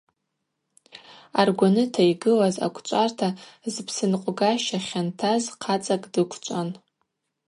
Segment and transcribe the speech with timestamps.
[1.39, 3.29] Аргваныта йгылаз аквчӏварта
[3.73, 6.69] зпсыпнкъвгаща хьантаз хъацӏакӏ дыквчӏван.